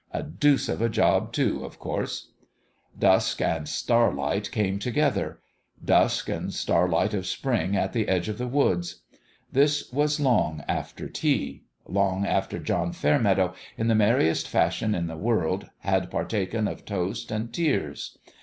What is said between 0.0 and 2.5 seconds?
A deuce of a job, too, of course!